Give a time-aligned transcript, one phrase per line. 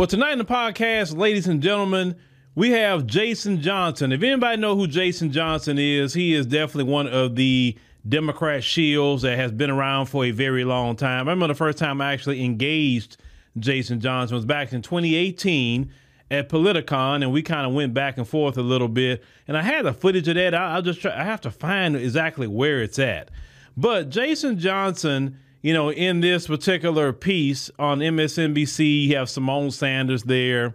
[0.00, 2.16] Well, tonight in the podcast, ladies and gentlemen,
[2.54, 4.12] we have Jason Johnson.
[4.12, 7.76] If anybody know who Jason Johnson is, he is definitely one of the
[8.08, 11.28] Democrat shields that has been around for a very long time.
[11.28, 13.18] I remember the first time I actually engaged
[13.58, 15.92] Jason Johnson was back in 2018
[16.30, 19.22] at Politicon, and we kind of went back and forth a little bit.
[19.48, 20.54] And I had the footage of that.
[20.54, 21.12] I, will just try.
[21.14, 23.30] I have to find exactly where it's at.
[23.76, 30.22] But Jason Johnson you know, in this particular piece on MSNBC, you have Symone Sanders
[30.22, 30.74] there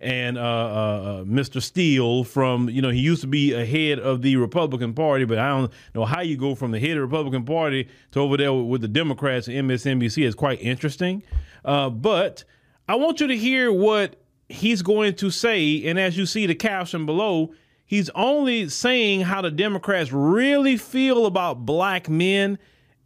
[0.00, 1.62] and uh, uh, uh Mr.
[1.62, 5.38] Steele from, you know, he used to be a head of the Republican Party, but
[5.38, 8.36] I don't know how you go from the head of the Republican Party to over
[8.36, 10.24] there with, with the Democrats and MSNBC.
[10.24, 11.22] is quite interesting.
[11.64, 12.44] Uh, but
[12.88, 14.16] I want you to hear what
[14.48, 15.84] he's going to say.
[15.86, 17.54] And as you see the caption below,
[17.86, 22.58] he's only saying how the Democrats really feel about black men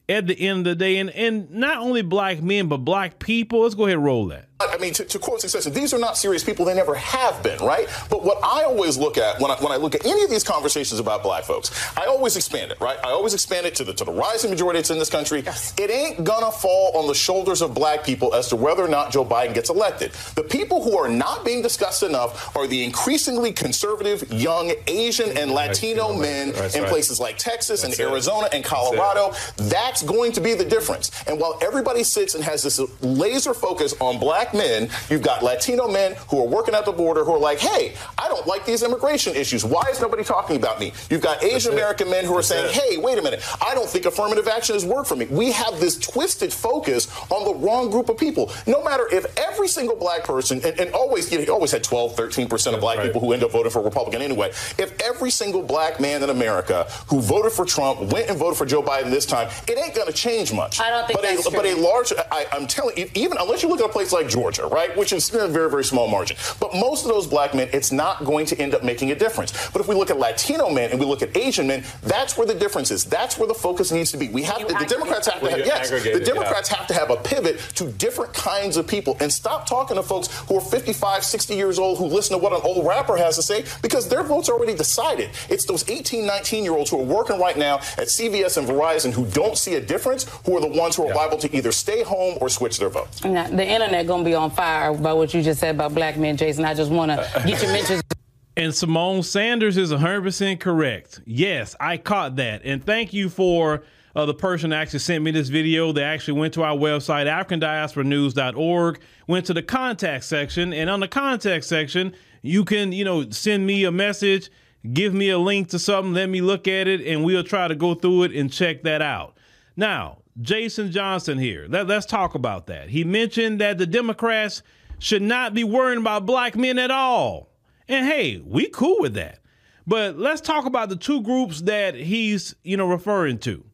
[0.09, 0.99] at the end of the day.
[0.99, 3.61] And, and not only black men, but black people.
[3.61, 4.48] Let's go ahead and roll that.
[4.61, 6.65] I mean, to, to, quote Succession, these are not serious people.
[6.65, 7.87] They never have been, right?
[8.11, 10.43] But what I always look at when I, when I look at any of these
[10.43, 12.99] conversations about black folks, I always expand it, right?
[13.05, 15.43] I always expand it to the, to the rising majority that's in this country.
[15.45, 15.75] Yes.
[15.79, 19.13] It ain't gonna fall on the shoulders of black people as to whether or not
[19.13, 20.11] Joe Biden gets elected.
[20.35, 25.53] The people who are not being discussed enough are the increasingly conservative, young Asian and
[25.53, 26.75] Latino men right.
[26.75, 26.91] in right.
[26.91, 29.31] places like Texas that's and Arizona and Colorado.
[29.31, 31.13] That's, that's going to be the difference.
[31.29, 35.43] And while everybody sits and has this laser focus on black black men, you've got
[35.43, 38.65] Latino men who are working at the border who are like, hey, I don't like
[38.65, 39.65] these immigration issues.
[39.65, 40.93] Why is nobody talking about me?
[41.11, 42.73] You've got Asian American men who are That's saying, it.
[42.73, 45.27] hey, wait a minute, I don't think affirmative action has worked for me.
[45.27, 48.53] We have this twisted focus on the wrong group of people.
[48.67, 51.85] No matter if every single black person, and, and always, you, know, you always had
[51.85, 53.07] 12, 13% of black right.
[53.07, 54.49] people who end up voting for Republican anyway.
[54.79, 58.67] If every single black man in America who voted for Trump went and voted for
[58.67, 60.81] Joe Biden this time, it ain't going to change much.
[60.81, 61.61] I don't think but that's a, true.
[61.61, 64.29] But a large, I, am telling you, even unless you look at a place like
[64.29, 66.37] Georgia, right, which is a very, very small margin.
[66.61, 69.71] But most of those black men, it's not going to end up making a difference.
[69.71, 72.47] But if we look at Latino men and we look at Asian men, that's where
[72.47, 73.05] the difference is.
[73.05, 74.29] That's where the focus needs to be.
[74.29, 77.17] We have the, the Democrats have to have yes, the Democrats have to have a
[77.17, 81.55] pivot to different kinds of people and stop talking to folks who are 55, 60
[81.55, 84.49] years old who listen to what an old rapper has to say because their votes
[84.49, 85.31] are already decided.
[85.49, 89.13] It's those 18, 19 year olds who are working right now at CVS and Verizon
[89.13, 91.15] who don't see a difference, who are the ones who are yeah.
[91.15, 93.25] liable to either stay home or switch their votes.
[93.25, 96.17] Now, the internet going to be on fire about what you just said about black
[96.17, 96.65] men, Jason.
[96.65, 98.03] I just want to get your mentions.
[98.57, 101.21] And Symone Sanders is 100% correct.
[101.25, 102.63] Yes, I caught that.
[102.65, 103.85] And thank you for
[104.17, 105.93] uh, the person that actually sent me this video.
[105.93, 110.73] They actually went to our website, AfricanDiasporaNews.org, went to the contact section.
[110.73, 114.51] And on the contact section, you can, you know, send me a message,
[114.93, 117.77] give me a link to something, let me look at it, and we'll try to
[117.77, 119.37] go through it and check that out.
[119.77, 121.67] Now, Jason Johnson here.
[121.69, 122.89] Let, us talk about that.
[122.89, 124.63] He mentioned that the Democrats
[124.99, 127.51] should not be worrying about black men at all.
[127.89, 129.41] And hey, we cool with that.
[129.87, 133.65] But let's talk about the two groups that he's, you know, referring to.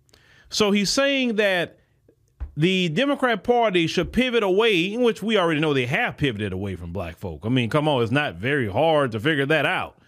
[0.48, 1.78] So he's saying that
[2.56, 6.76] the Democrat Party should pivot away, in which we already know they have pivoted away
[6.76, 7.40] from black folk.
[7.42, 9.98] I mean, come on, it's not very hard to figure that out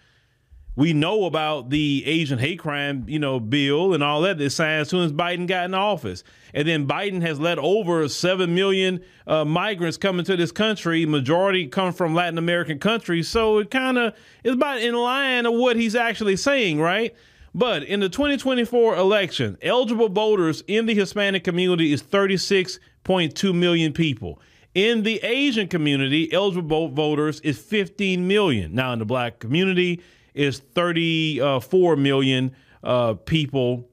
[0.77, 4.81] we know about the Asian hate crime, you know, bill and all that that signed
[4.81, 6.23] as soon as Biden got in office.
[6.53, 11.03] And then Biden has let over 7 million uh, migrants come into this country.
[11.07, 13.27] Majority come from Latin American countries.
[13.27, 17.15] So it kind of is about in line of what he's actually saying, right?
[17.55, 24.39] But in the 2024 election, eligible voters in the Hispanic community is 36.2 million people.
[24.75, 28.75] In the Asian community, eligible voters is 15 million.
[28.75, 30.03] Now, in the black community,
[30.37, 33.89] is 34 million uh, people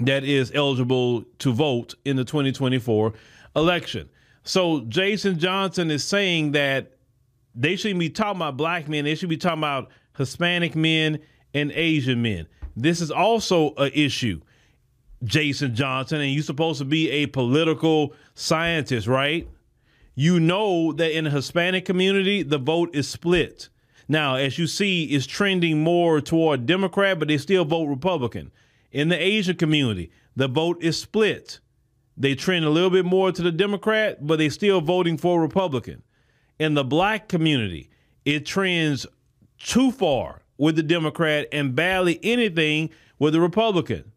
[0.00, 3.12] that is eligible to vote in the 2024
[3.56, 4.08] election.
[4.42, 6.92] So Jason Johnson is saying that
[7.54, 9.04] they shouldn't be talking about black men.
[9.04, 11.20] They should be talking about Hispanic men
[11.54, 12.46] and Asian men.
[12.76, 14.40] This is also an issue,
[15.22, 19.48] Jason Johnson, and you're supposed to be a political scientist, right?
[20.16, 23.68] You know that in the Hispanic community, the vote is split.
[24.08, 28.52] Now, as you see, is trending more toward Democrat, but they still vote Republican.
[28.92, 31.60] In the Asian community, the vote is split.
[32.16, 36.02] They trend a little bit more to the Democrat, but they still voting for Republican.
[36.58, 37.90] In the black community,
[38.24, 39.06] it trends
[39.58, 44.12] too far with the Democrat and barely anything with the Republican.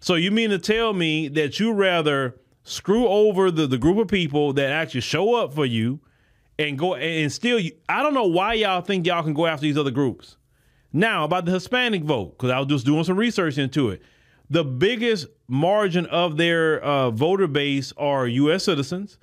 [0.00, 4.08] So you mean to tell me that you rather screw over the, the group of
[4.08, 6.00] people that actually show up for you
[6.58, 9.78] and go and still I don't know why y'all think y'all can go after these
[9.78, 10.36] other groups.
[10.92, 14.02] Now about the Hispanic vote, because I was just doing some research into it.
[14.50, 18.64] The biggest margin of their uh, voter base are U.S.
[18.64, 19.18] citizens,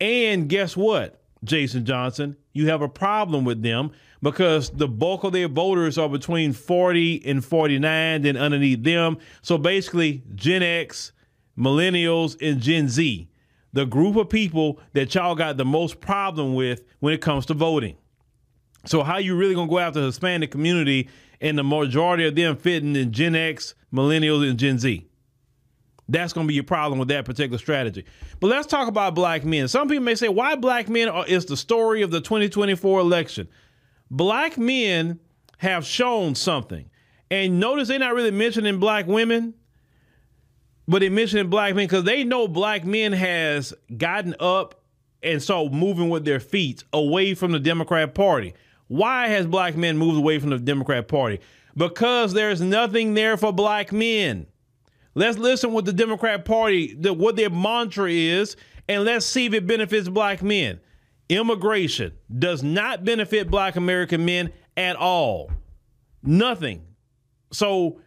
[0.00, 1.22] and guess what?
[1.44, 3.92] Jason Johnson, you have a problem with them
[4.22, 9.18] because the bulk of their voters are between 40 and 49, then underneath them.
[9.42, 11.12] So basically, Gen X,
[11.56, 13.28] millennials, and Gen Z,
[13.76, 17.52] the group of people that y'all got the most problem with when it comes to
[17.52, 17.94] voting.
[18.86, 21.10] So how you really gonna go after the Hispanic community
[21.42, 25.06] and the majority of them fitting in Gen X, millennials, and Gen Z?
[26.08, 28.06] That's to be your problem with that particular strategy.
[28.40, 29.68] But let's talk about black men.
[29.68, 33.46] Some people may say, why black men are, is the story of the 2024 election.
[34.10, 35.20] Black men
[35.58, 36.88] have shown something.
[37.30, 39.52] And notice they're not really mentioning black women,
[40.88, 44.80] but they mentioned black men because they know black men has gotten up
[45.22, 48.54] and so moving with their feet away from the Democrat Party.
[48.88, 51.40] Why has black men moved away from the Democrat Party?
[51.76, 54.46] Because there's nothing there for black men.
[55.14, 58.56] Let's listen what the Democrat Party, the, what their mantra is,
[58.88, 60.78] and let's see if it benefits black men.
[61.28, 65.50] Immigration does not benefit black American men at all.
[66.22, 66.82] Nothing.
[67.50, 68.00] So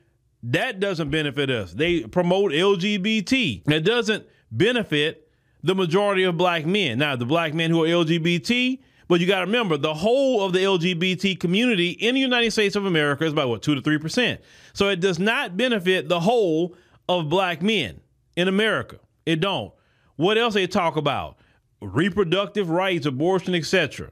[0.44, 1.74] that doesn't benefit us.
[1.74, 3.64] They promote LGBT.
[3.66, 5.30] That doesn't benefit
[5.64, 7.00] the majority of black men.
[7.00, 10.54] Now, the black men who are LGBT, but you got to remember the whole of
[10.54, 14.38] the LGBT community in the United States of America is about what, 2 to 3%.
[14.74, 16.76] So it does not benefit the whole
[17.10, 18.00] of black men
[18.36, 19.00] in America.
[19.26, 19.74] It don't.
[20.16, 21.38] What else they talk about?
[21.82, 24.12] Reproductive rights, abortion, etc.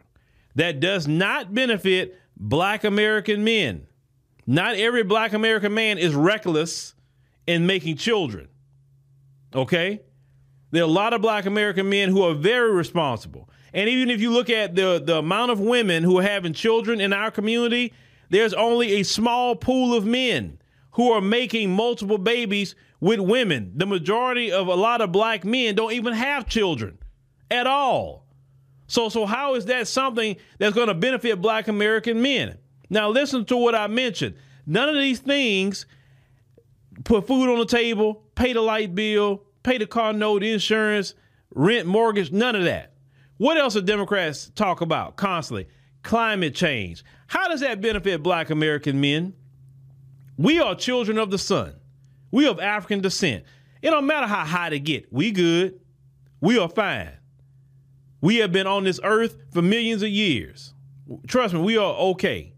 [0.56, 3.88] That does not benefit black American men.
[4.48, 6.96] Not every black American man is reckless
[7.46, 8.48] in making children.
[9.54, 10.02] Okay?
[10.72, 13.50] There are a lot of black American men who are very responsible.
[13.74, 17.02] And even if you look at the, the amount of women who are having children
[17.02, 17.94] in our community,
[18.30, 20.60] there's only a small pool of men
[20.92, 23.74] who are making multiple babies with women.
[23.76, 26.98] The majority of a lot of black men don't even have children
[27.52, 28.26] at all.
[28.88, 32.58] So, so how is that something that's going to benefit black American men?
[32.90, 34.36] Now, listen to what I mentioned.
[34.66, 35.86] None of these things
[37.04, 41.14] put food on the table, pay the light bill, pay the car note, insurance,
[41.54, 42.94] rent, mortgage, none of that.
[43.38, 45.68] What else do Democrats talk about constantly?
[46.04, 47.04] Climate change.
[47.28, 49.34] How does that benefit black American men?
[50.38, 51.76] We are children of the sun.
[52.32, 53.44] We of African descent.
[53.82, 55.12] It don't matter how high they get.
[55.12, 55.80] We good.
[56.42, 57.12] We are fine.
[58.22, 60.74] We have been on this earth for millions of years.
[61.28, 62.54] Trust me, we are okay.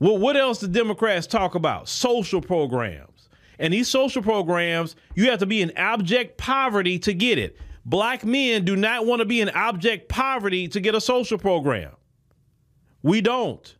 [0.00, 1.88] Well, what else do Democrats talk about?
[1.88, 3.28] Social programs.
[3.58, 7.56] And these social programs, you have to be in abject poverty to get it.
[7.84, 11.92] Black men do not want to be in abject poverty to get a social program.
[13.02, 13.74] We don't.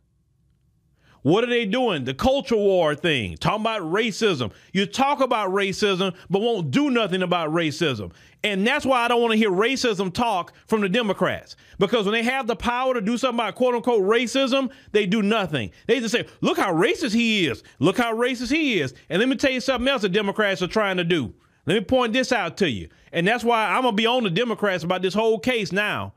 [1.23, 2.03] What are they doing?
[2.03, 4.51] The culture war thing, talking about racism.
[4.73, 8.11] You talk about racism, but won't do nothing about racism.
[8.43, 11.55] And that's why I don't want to hear racism talk from the Democrats.
[11.77, 15.21] Because when they have the power to do something about quote unquote racism, they do
[15.21, 15.71] nothing.
[15.87, 17.61] They just say, look how racist he is.
[17.77, 18.95] Look how racist he is.
[19.09, 21.33] And let me tell you something else the Democrats are trying to do.
[21.67, 22.89] Let me point this out to you.
[23.13, 26.13] And that's why I'm going to be on the Democrats about this whole case now.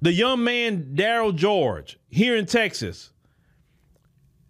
[0.00, 3.10] The young man, Darryl George, here in Texas,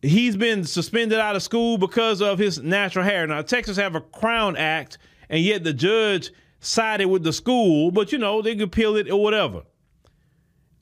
[0.02, 3.26] he's been suspended out of school because of his natural hair.
[3.26, 4.98] Now, Texas have a Crown Act,
[5.28, 9.10] and yet the judge sided with the school, but you know, they could appeal it
[9.10, 9.62] or whatever.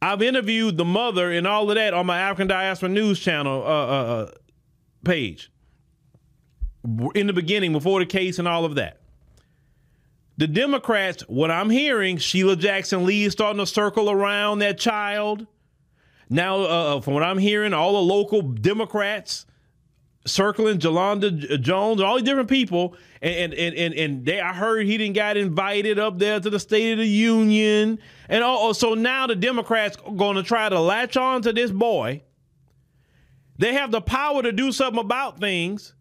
[0.00, 3.66] I've interviewed the mother and all of that on my African Diaspora News channel uh,
[3.66, 4.30] uh, uh
[5.04, 5.50] page
[7.14, 9.00] in the beginning, before the case and all of that.
[10.36, 15.46] The Democrats, what I'm hearing, Sheila Jackson Lee is starting to circle around that child.
[16.34, 19.46] Now, uh, uh, from what I'm hearing, all the local Democrats
[20.26, 24.98] circling Jolanda Jones, all these different people, and and and and they, I heard he
[24.98, 29.28] didn't got invited up there to the State of the Union, and oh, so now
[29.28, 32.22] the Democrats are going to try to latch on to this boy.
[33.58, 35.94] They have the power to do something about things,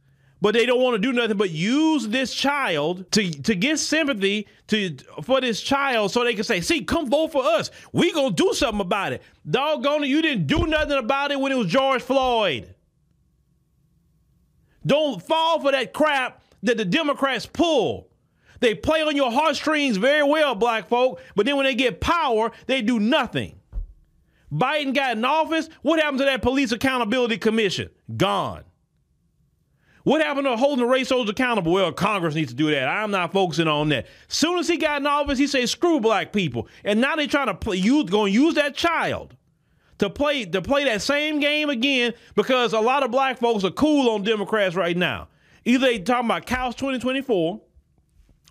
[0.43, 4.45] but they don't want to do nothing but use this child to to get sympathy
[4.67, 7.71] to for this child so they can say, see, come vote for us.
[7.93, 9.21] We gonna do something about it.
[9.50, 12.75] Doggone it, you didn't do nothing about it when it was George Floyd.
[14.85, 18.09] Don't fall for that crap that the Democrats pull.
[18.59, 22.51] They play on your heartstrings very well, black folk, but then when they get power,
[22.67, 23.62] they do nothing.
[24.51, 25.69] Biden got in office.
[25.83, 27.89] What happened to that police accountability commission?
[28.17, 28.65] Gone.
[30.03, 31.72] What happened to holding the race soldiers accountable?
[31.72, 32.88] Well, Congress needs to do that.
[32.88, 34.07] I'm not focusing on that.
[34.27, 37.48] Soon as he got in office, he said, "Screw black people," and now they're trying
[37.48, 37.77] to play.
[37.77, 39.36] Use going to use that child
[40.00, 43.72] to play to play that same game again because a lot of black folks are
[43.72, 45.29] cool on Democrats right now.
[45.65, 47.62] Either they talking about Couch 2024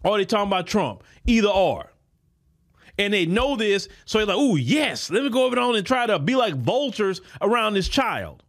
[0.04, 1.04] or they talking about Trump.
[1.26, 1.92] Either or.
[2.98, 5.86] And they know this, so they're like, oh, yes, let me go over on and
[5.86, 8.42] try to be like vultures around this child.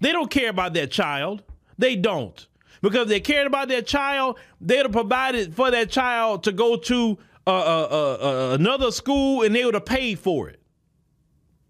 [0.00, 1.42] They don't care about that child.
[1.82, 2.46] They don't.
[2.80, 7.18] Because they cared about that child, they'd have provided for that child to go to
[7.44, 10.60] uh, uh, uh, uh, another school and they would have paid for it.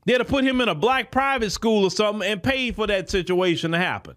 [0.05, 3.09] They'd have put him in a black private school or something and paid for that
[3.09, 4.17] situation to happen.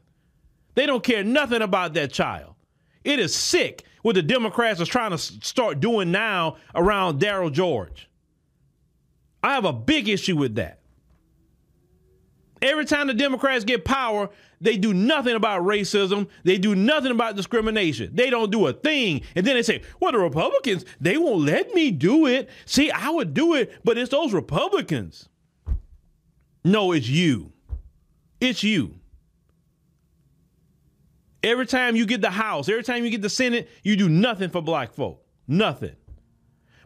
[0.73, 2.55] They don't care nothing about that child.
[3.05, 8.09] It is sick what the Democrats are trying to start doing now around Darryl George.
[9.41, 10.81] I have a big issue with that.
[12.61, 14.29] Every time the Democrats get power,
[14.61, 16.29] they do nothing about racism.
[16.43, 18.11] They do nothing about discrimination.
[18.13, 19.21] They don't do a thing.
[19.35, 22.49] And then they say, well, the Republicans, they won't let me do it.
[22.65, 25.27] See, I would do it, but it's those Republicans.
[26.63, 27.51] No, it's you.
[28.39, 28.95] It's you.
[31.43, 34.49] Every time you get the House, every time you get the Senate, you do nothing
[34.49, 35.23] for black folk.
[35.47, 35.95] Nothing.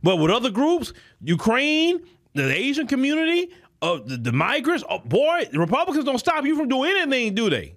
[0.04, 2.02] But with other groups, Ukraine,
[2.34, 6.68] the Asian community, uh, the, the migrants, oh, boy, the Republicans don't stop you from
[6.68, 7.76] doing anything, do they?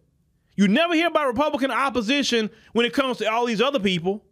[0.56, 4.24] You never hear about Republican opposition when it comes to all these other people.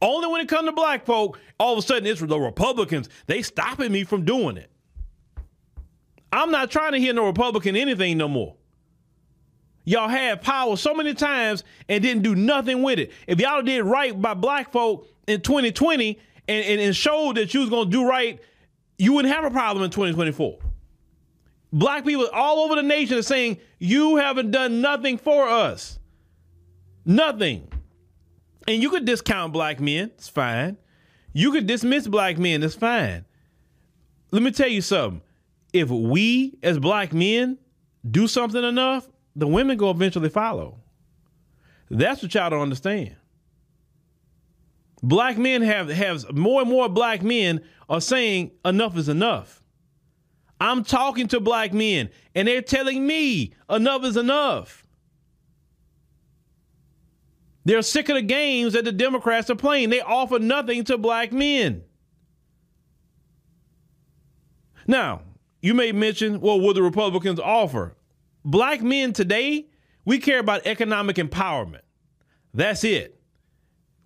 [0.00, 3.08] Only when it comes to black folk, all of a sudden it's the Republicans.
[3.26, 4.70] They stopping me from doing it.
[6.32, 8.56] I'm not trying to hear no Republican anything no more.
[9.84, 13.12] Y'all had power so many times and didn't do nothing with it.
[13.26, 16.18] If y'all did right by black folk in 2020
[16.48, 18.40] and, and, and showed that you was going to do right,
[18.98, 20.58] you wouldn't have a problem in 2024.
[21.72, 25.98] Black people all over the nation are saying, You haven't done nothing for us.
[27.04, 27.68] Nothing.
[28.68, 30.76] And you could discount black men, it's fine.
[31.32, 33.24] You could dismiss black men, it's fine.
[34.30, 35.22] Let me tell you something.
[35.72, 37.58] If we as black men
[38.08, 40.78] do something enough, the women go eventually follow.
[41.90, 43.16] That's what y'all don't understand.
[45.02, 49.61] Black men have have more and more black men are saying enough is enough.
[50.62, 54.86] I'm talking to black men and they're telling me enough is enough.
[57.64, 59.90] They're sick of the games that the Democrats are playing.
[59.90, 61.82] They offer nothing to black men.
[64.86, 65.22] Now,
[65.60, 67.96] you may mention, well, what the Republicans offer?
[68.44, 69.66] black men today,
[70.04, 71.82] we care about economic empowerment.
[72.54, 73.20] That's it.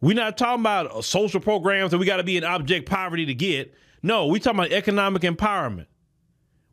[0.01, 3.35] We're not talking about social programs that we got to be in object poverty to
[3.35, 3.75] get.
[4.03, 5.87] No, we're talking about economic empowerment.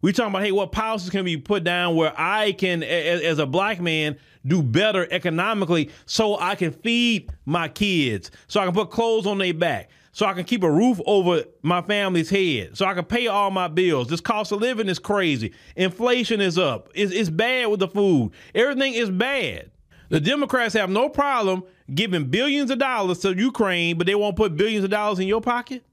[0.04, 3.40] We're talking about, hey, what policies can be put down where I can, as, as
[3.40, 8.74] a black man, do better economically so I can feed my kids, so I can
[8.74, 12.76] put clothes on their back, so I can keep a roof over my family's head,
[12.76, 14.10] so I can pay all my bills.
[14.10, 15.54] This cost of living is crazy.
[15.78, 16.90] Inflation is up.
[16.94, 18.34] It's, it's bad with the food.
[18.54, 19.72] Everything is bad.
[20.10, 21.64] The Democrats have no problem
[21.96, 25.40] giving billions of dollars to Ukraine, but they won't put billions of dollars in your
[25.40, 25.86] pocket.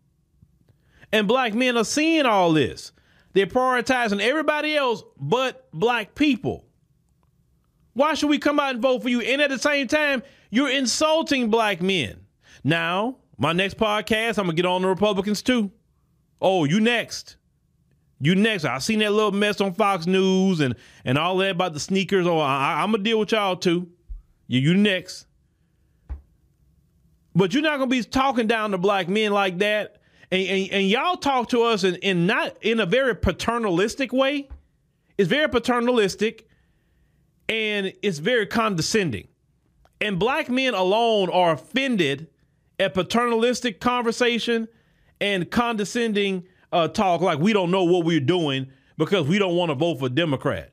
[1.13, 2.91] And black men are seeing all this.
[3.33, 6.65] They're prioritizing everybody else but black people.
[7.93, 9.21] Why should we come out and vote for you?
[9.21, 12.21] And at the same time, you're insulting black men.
[12.65, 15.71] Now, my next podcast, I'm gonna get on the Republicans too.
[16.41, 17.37] Oh, you next.
[18.21, 18.65] You next.
[18.65, 22.27] I seen that little mess on Fox News and and all that about the sneakers.
[22.27, 23.89] Oh, I, am gonna deal with y'all too.
[24.47, 25.27] You you next.
[27.35, 30.00] But you're not gonna be talking down to black men like that.
[30.33, 34.49] And, and, and y'all talk to us in, in not in a very paternalistic way.
[35.19, 36.49] It's very paternalistic
[37.49, 39.29] and it's very condescending.
[40.01, 42.29] And black men alone are offended
[42.79, 44.69] at paternalistic conversation
[45.21, 49.71] and condescending uh, talk like we don't know what we're doing because we don't want
[49.71, 50.73] to vote for Democrat.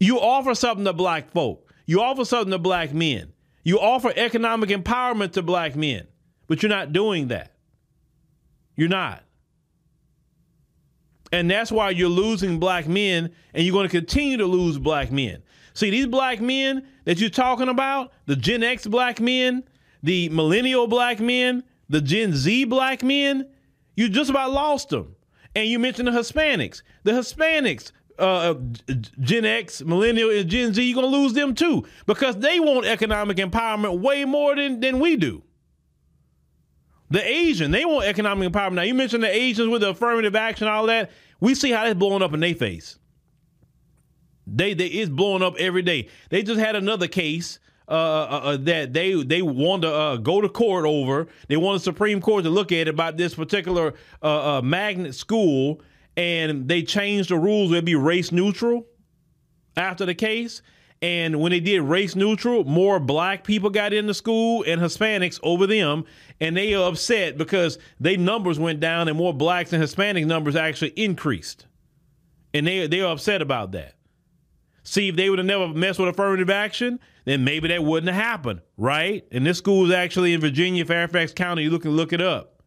[0.00, 1.72] You offer something to black folk.
[1.86, 3.32] You offer something to black men.
[3.64, 6.06] You offer economic empowerment to black men,
[6.48, 7.51] but you're not doing that.
[8.76, 9.22] You're not.
[11.32, 15.10] And that's why you're losing black men and you're going to continue to lose black
[15.10, 15.42] men.
[15.74, 19.64] See, these black men that you're talking about, the Gen X black men,
[20.02, 23.48] the millennial black men, the Gen Z black men,
[23.96, 25.16] you just about lost them.
[25.54, 26.82] And you mentioned the Hispanics.
[27.04, 28.54] The Hispanics, uh,
[29.20, 32.84] Gen X, millennial, and Gen Z, you're going to lose them too because they want
[32.84, 35.42] economic empowerment way more than, than we do.
[37.12, 38.72] The Asian, they want economic empowerment.
[38.72, 41.10] Now, you mentioned the Asians with the affirmative action, all that.
[41.40, 42.98] We see how that's blowing up in their face.
[44.46, 46.08] They, they it's blowing up every day.
[46.30, 50.40] They just had another case uh, uh, uh, that they they want to uh, go
[50.40, 51.28] to court over.
[51.48, 53.92] They want the Supreme Court to look at it about this particular
[54.22, 55.82] uh, magnet school,
[56.16, 57.72] and they changed the rules.
[57.72, 58.86] It'd be race neutral
[59.76, 60.62] after the case,
[61.02, 65.66] And when they did race neutral, more black people got into school and Hispanics over
[65.66, 66.04] them.
[66.40, 70.54] And they are upset because their numbers went down and more blacks and Hispanic numbers
[70.54, 71.66] actually increased.
[72.54, 73.96] And they, they are upset about that.
[74.84, 78.22] See, if they would have never messed with affirmative action, then maybe that wouldn't have
[78.22, 79.24] happened, right?
[79.32, 81.64] And this school is actually in Virginia, Fairfax County.
[81.64, 82.62] You and look it up.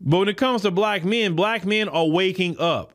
[0.00, 2.92] But when it comes to black men, black men are waking up.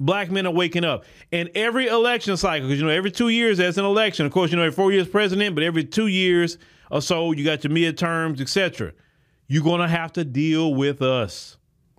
[0.00, 1.04] Black men are waking up.
[1.32, 4.26] And every election cycle, because you know, every two years there's an election.
[4.26, 6.58] Of course, you know, every four years president, but every two years
[6.90, 8.92] or so, you got your midterms, etc.
[9.48, 11.56] You're gonna have to deal with us,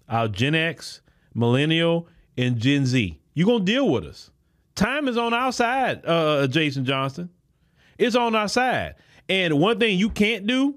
[0.08, 1.02] our Gen X,
[1.34, 3.20] millennial, and Gen Z.
[3.34, 4.32] You're gonna deal with us.
[4.76, 7.30] Time is on our side, uh, Jason Johnson.
[7.98, 8.96] It's on our side.
[9.28, 10.76] And one thing you can't do,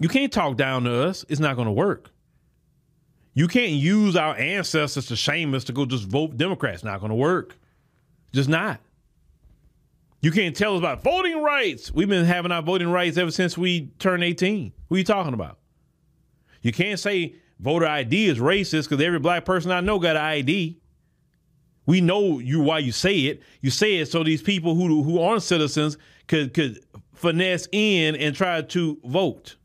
[0.00, 1.24] you can't talk down to us.
[1.28, 2.10] It's not gonna work.
[3.40, 6.84] You can't use our ancestors to shame us to go just vote Democrats.
[6.84, 7.56] Not going to work.
[8.34, 8.80] Just not.
[10.20, 11.90] You can't tell us about voting rights.
[11.90, 14.74] We've been having our voting rights ever since we turned 18.
[14.90, 15.56] Who are you talking about?
[16.60, 20.22] You can't say voter ID is racist because every black person I know got an
[20.22, 20.78] ID.
[21.86, 23.40] We know you why you say it.
[23.62, 25.96] You say it so these people who who aren't citizens
[26.28, 29.56] could could finesse in and try to vote.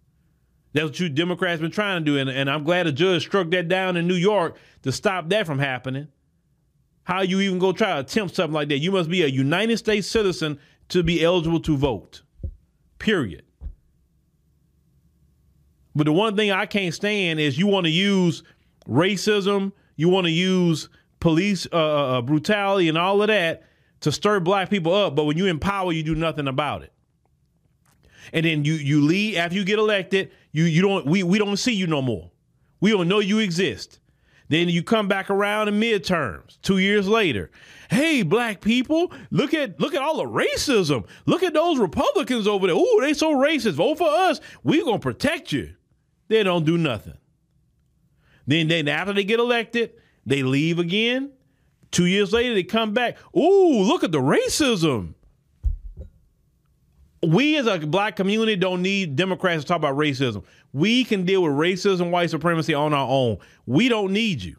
[0.75, 3.49] That's what you Democrats been trying to do, and, and I'm glad a judge struck
[3.51, 6.09] that down in New York to stop that from happening.
[7.03, 8.79] How you even go try to attempt something like that?
[8.79, 12.23] You must be a United States citizen to be eligible to vote.
[12.99, 13.43] Period.
[15.95, 18.43] But the one thing I can't stand is you want to use
[18.85, 20.89] racism, you want to use
[21.21, 23.63] police uh, uh, uh, brutality and all of that
[24.01, 25.15] to stir black people up.
[25.15, 26.91] But when you empower, you do nothing about it.
[28.33, 30.31] And then you you leave after you get elected.
[30.55, 32.31] You you don't we we don't see you no more.
[32.79, 33.99] We don't know you exist.
[34.47, 37.51] Then you come back around in midterms two years later.
[37.89, 41.07] Hey, black people, look at look at all the racism.
[41.25, 42.75] Look at those Republicans over there.
[42.77, 43.73] Ooh, they so racist.
[43.73, 44.39] Vote for us.
[44.63, 45.73] we gonna protect you.
[46.29, 47.17] They don't do nothing.
[48.47, 49.91] Then then after they get elected,
[50.25, 51.31] they leave again.
[51.91, 53.17] Two years later, they come back.
[53.35, 55.15] Ooh, look at the racism
[57.25, 60.43] we as a black community don't need Democrats to talk about racism.
[60.73, 63.37] We can deal with racism, white supremacy on our own.
[63.65, 64.57] We don't need you.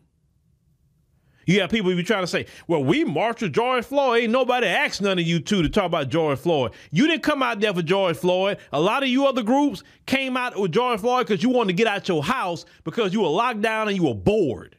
[1.46, 4.22] You have people be trying to say, well, we marched with George Floyd.
[4.22, 6.72] Ain't nobody asked none of you two to talk about George Floyd.
[6.90, 8.58] You didn't come out there for George Floyd.
[8.72, 11.74] A lot of you other groups came out with George Floyd because you wanted to
[11.74, 14.75] get out your house because you were locked down and you were bored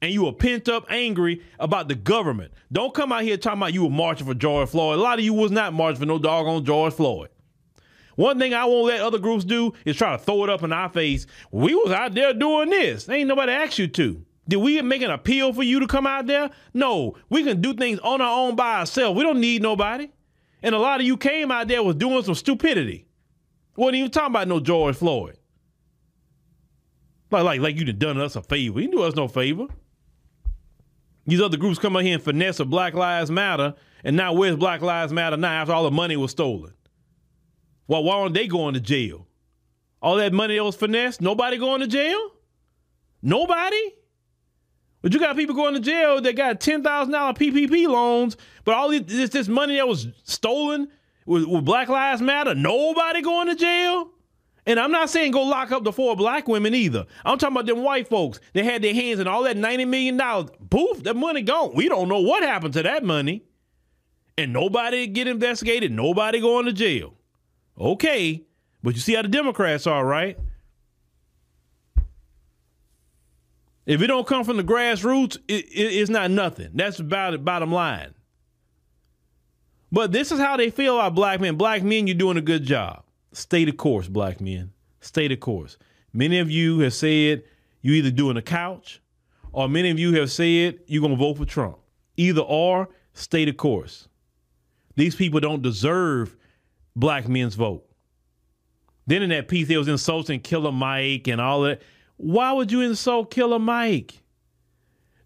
[0.00, 2.52] and you were pent up angry about the government.
[2.72, 4.98] Don't come out here talking about you were marching for George Floyd.
[4.98, 7.30] A lot of you was not marching for no doggone George Floyd.
[8.16, 10.72] One thing I won't let other groups do is try to throw it up in
[10.72, 11.26] our face.
[11.52, 13.08] We was out there doing this.
[13.08, 14.24] Ain't nobody asked you to.
[14.48, 16.50] Did we make an appeal for you to come out there?
[16.74, 17.14] No.
[17.28, 19.16] We can do things on our own by ourselves.
[19.16, 20.10] We don't need nobody.
[20.62, 23.06] And a lot of you came out there was doing some stupidity.
[23.76, 25.38] Wasn't even talking about no George Floyd.
[27.30, 28.80] Like, like, like you done us a favor.
[28.80, 29.66] You do us no favor.
[31.28, 34.56] These other groups come out here and finesse a Black Lives Matter, and now where's
[34.56, 36.72] Black Lives Matter now after all the money was stolen?
[37.86, 39.26] Well, why aren't they going to jail?
[40.00, 42.18] All that money that was finessed, nobody going to jail?
[43.20, 43.92] Nobody?
[45.02, 48.74] But you got people going to jail that got ten thousand dollar PPP loans, but
[48.74, 50.88] all this this money that was stolen
[51.26, 54.12] with, with Black Lives Matter, nobody going to jail.
[54.68, 57.06] And I'm not saying go lock up the four black women either.
[57.24, 60.18] I'm talking about them white folks that had their hands in all that $90 million.
[60.68, 61.72] Poof, that money gone.
[61.74, 63.44] We don't know what happened to that money.
[64.36, 67.14] And nobody get investigated, nobody going to jail.
[67.80, 68.44] Okay,
[68.82, 70.38] but you see how the Democrats are, right?
[73.86, 76.72] If it don't come from the grassroots, it, it, it's not nothing.
[76.74, 78.14] That's about it, bottom line.
[79.90, 81.56] But this is how they feel about black men.
[81.56, 83.02] Black men, you're doing a good job.
[83.32, 84.72] Stay the course, black men.
[85.00, 85.76] Stay the course.
[86.12, 87.44] Many of you have said
[87.82, 89.00] you either doing a couch
[89.52, 91.78] or many of you have said you're to vote for Trump.
[92.16, 94.08] Either or, stay the course.
[94.96, 96.36] These people don't deserve
[96.96, 97.84] black men's vote.
[99.06, 101.82] Then in that piece, they was insulting Killer Mike and all that.
[102.16, 104.22] Why would you insult Killer Mike?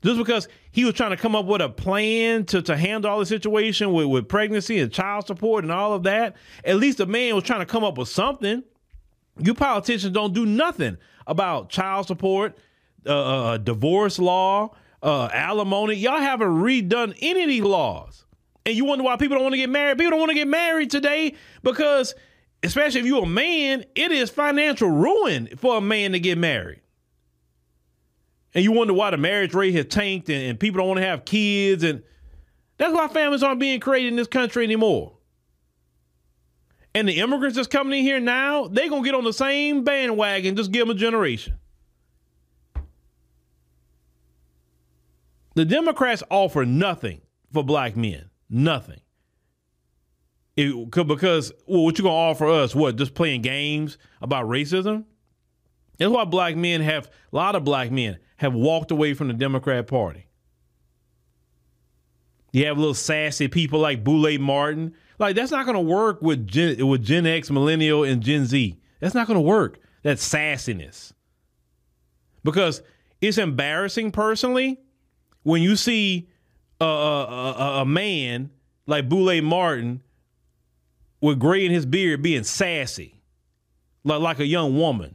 [0.03, 3.21] Just because he was trying to come up with a plan to, to handle all
[3.21, 6.37] the situation with, with pregnancy and child support and all of that.
[6.65, 8.65] At least the man was trying to come up with something.
[9.39, 12.59] You politicians don't do nothing about child support,
[13.07, 15.95] uh, uh, uh, divorce law, uh, alimony.
[15.95, 18.25] Y'all haven't redone any of these laws.
[18.67, 19.99] And you wonder why people don't want to get married.
[19.99, 22.15] People don't want to get married today because,
[22.63, 26.82] especially if you're a man, it is financial ruin for a man to get married
[28.55, 31.07] and you wonder why the marriage rate has tanked and, and people don't want to
[31.07, 32.03] have kids and
[32.79, 35.17] That's why families aren't being created in this country anymore.
[36.95, 39.83] And the immigrants that's coming in here now, they're going to get on the same
[39.83, 41.59] bandwagon, just give them a generation.
[45.55, 47.21] The Democrats offer nothing
[47.53, 48.31] for black men.
[48.49, 49.01] Nothing.
[50.57, 52.75] It, because well, what you gonna offer us?
[52.75, 55.05] What just playing games about racism?
[56.03, 59.35] That's why black men have a lot of black men have walked away from the
[59.35, 60.27] Democrat Party.
[62.53, 64.95] You have little sassy people like Boule Martin.
[65.21, 68.81] Like that's not gonna work with Gen, with Gen X, Millennial, and Gen Z.
[68.99, 69.79] That's not gonna work.
[70.03, 71.13] That sassiness.
[72.43, 72.83] Because
[73.21, 74.81] it's embarrassing personally
[75.45, 76.29] when you see
[76.81, 77.25] a, a,
[77.57, 78.51] a, a man
[78.89, 80.03] like Boule Martin
[81.21, 83.23] with gray in his beard being sassy,
[84.03, 85.15] like like a young woman,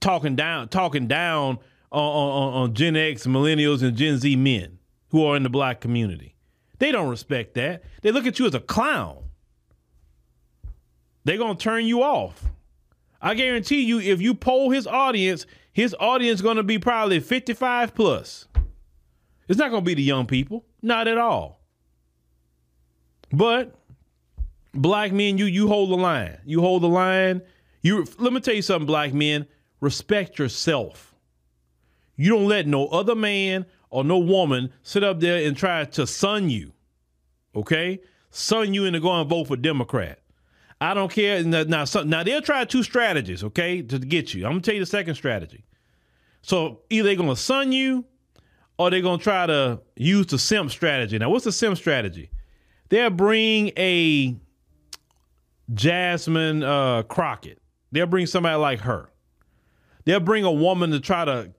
[0.00, 1.58] talking down talking down
[1.90, 4.78] on, on, on Gen X, millennials, and Gen Z men
[5.10, 6.36] who are in the black community.
[6.78, 7.82] They don't respect that.
[8.02, 9.18] They look at you as a clown.
[11.24, 12.44] They're gonna turn you off.
[13.20, 18.48] I guarantee you, if you poll his audience, his audience to be probably 55 plus.
[19.48, 21.60] It's not to be the young people, not at all.
[23.32, 23.74] But
[24.72, 26.38] black men, you you hold the line.
[26.44, 27.42] You hold the line.
[27.82, 29.46] You let me tell you something, black men.
[29.80, 31.14] Respect yourself.
[32.16, 36.06] You don't let no other man or no woman sit up there and try to
[36.06, 36.72] sun you.
[37.54, 40.20] Okay, sun you into going vote for Democrat.
[40.80, 41.42] I don't care.
[41.42, 44.46] Now, now, now they'll try two strategies, okay, to get you.
[44.46, 45.64] I'm gonna tell you the second strategy.
[46.42, 48.04] So either they're gonna sun you,
[48.78, 51.18] or they're gonna try to use the simp strategy.
[51.18, 52.30] Now, what's the simp strategy?
[52.88, 54.36] They'll bring a
[55.74, 57.58] Jasmine uh, Crockett.
[57.92, 59.09] They'll bring somebody like her.
[60.04, 61.52] They'll bring a woman to try to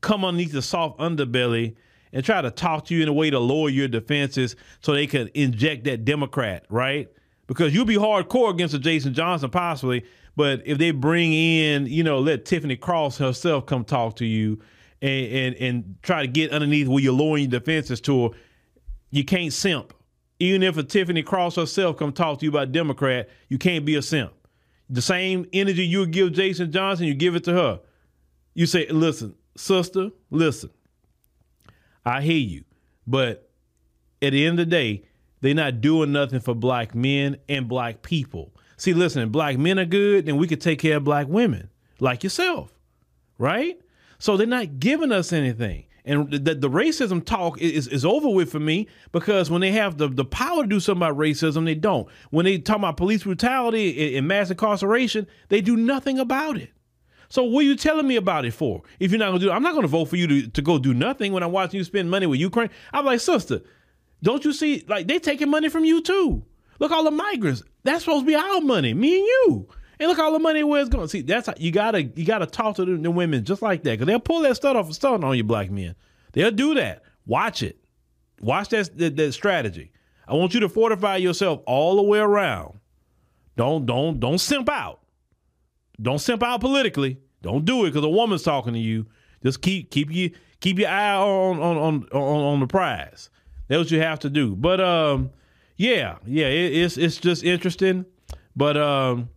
[0.00, 1.76] come underneath the soft underbelly
[2.12, 5.06] and try to talk to you in a way to lower your defenses so they
[5.06, 7.08] can inject that Democrat, right?
[7.46, 10.04] because you'll be hardcore against a Jason Johnson possibly,
[10.34, 14.60] but if they bring in, you know, let Tiffany Cross herself come talk to you
[15.00, 18.30] and and, and try to get underneath where you're lowering your defenses to her,
[19.10, 19.92] you can't simp.
[20.38, 23.94] Even if a Tiffany Cross herself come talk to you about Democrat, you can't be
[23.94, 24.32] a simp.
[24.88, 27.80] The same energy you would give Jason Johnson, you give it to her.
[28.54, 30.70] You say, listen, sister, listen,
[32.04, 32.64] I hear you.
[33.06, 33.50] But
[34.22, 35.04] at the end of the day,
[35.40, 38.52] they're not doing nothing for black men and black people.
[38.76, 42.22] See, listen, black men are good, then we could take care of black women like
[42.22, 42.72] yourself,
[43.38, 43.80] right?
[44.18, 45.85] So they're not giving us anything.
[46.06, 49.98] And the, the racism talk is, is over with for me because when they have
[49.98, 52.08] the, the power to do something about racism, they don't.
[52.30, 56.70] When they talk about police brutality and mass incarceration, they do nothing about it.
[57.28, 58.82] So what are you telling me about it for?
[59.00, 60.94] If you're not gonna do, I'm not gonna vote for you to, to go do
[60.94, 62.70] nothing when I'm watching you spend money with Ukraine.
[62.92, 63.62] I'm like, sister,
[64.22, 64.84] don't you see?
[64.86, 66.44] Like they taking money from you too.
[66.78, 67.64] Look all the migrants.
[67.82, 69.68] That's supposed to be our money, me and you.
[69.98, 71.08] And look all the money where it's going.
[71.08, 73.92] See, that's how you gotta you gotta talk to the, the women just like that
[73.92, 75.94] because they'll pull that stuff off stuff on you, black men.
[76.32, 77.02] They'll do that.
[77.26, 77.78] Watch it.
[78.40, 79.92] Watch that, that that strategy.
[80.28, 82.78] I want you to fortify yourself all the way around.
[83.56, 85.00] Don't don't don't simp out.
[86.00, 87.18] Don't simp out politically.
[87.42, 89.06] Don't do it because a woman's talking to you.
[89.42, 93.30] Just keep keep you keep your eye on on on on, on the prize.
[93.68, 94.54] That's what you have to do.
[94.54, 95.30] But um,
[95.76, 98.04] yeah, yeah, it, it's it's just interesting.
[98.54, 99.28] But um,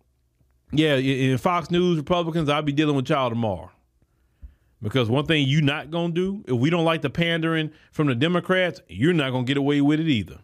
[0.71, 3.71] yeah, in Fox News Republicans, I'll be dealing with y'all tomorrow.
[4.81, 8.15] Because one thing you're not gonna do, if we don't like the pandering from the
[8.15, 10.39] Democrats, you're not gonna get away with it either.